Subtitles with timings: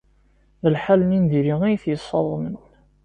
[0.61, 2.55] D lḥal-nni n diri ay t-yessaḍnen.